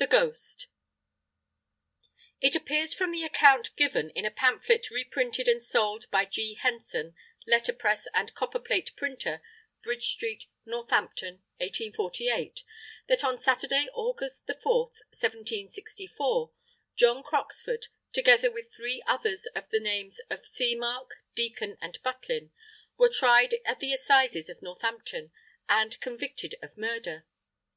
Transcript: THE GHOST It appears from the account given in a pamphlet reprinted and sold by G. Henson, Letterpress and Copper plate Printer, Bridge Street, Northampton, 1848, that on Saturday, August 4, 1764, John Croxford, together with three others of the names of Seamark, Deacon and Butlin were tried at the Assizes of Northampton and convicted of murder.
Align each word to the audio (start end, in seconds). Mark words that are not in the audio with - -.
THE 0.00 0.08
GHOST 0.08 0.66
It 2.40 2.56
appears 2.56 2.92
from 2.92 3.12
the 3.12 3.22
account 3.22 3.70
given 3.76 4.10
in 4.16 4.24
a 4.24 4.30
pamphlet 4.32 4.90
reprinted 4.90 5.46
and 5.46 5.62
sold 5.62 6.10
by 6.10 6.24
G. 6.24 6.54
Henson, 6.54 7.14
Letterpress 7.46 8.08
and 8.12 8.34
Copper 8.34 8.58
plate 8.58 8.90
Printer, 8.96 9.40
Bridge 9.84 10.06
Street, 10.08 10.46
Northampton, 10.66 11.34
1848, 11.58 12.64
that 13.08 13.22
on 13.22 13.38
Saturday, 13.38 13.86
August 13.94 14.44
4, 14.48 14.86
1764, 15.12 16.50
John 16.96 17.22
Croxford, 17.22 17.86
together 18.12 18.50
with 18.50 18.72
three 18.74 19.04
others 19.06 19.46
of 19.54 19.68
the 19.70 19.78
names 19.78 20.20
of 20.30 20.42
Seamark, 20.42 21.10
Deacon 21.36 21.78
and 21.80 22.02
Butlin 22.02 22.50
were 22.96 23.08
tried 23.08 23.54
at 23.64 23.78
the 23.78 23.92
Assizes 23.92 24.48
of 24.48 24.62
Northampton 24.62 25.30
and 25.68 26.00
convicted 26.00 26.56
of 26.60 26.76
murder. 26.76 27.24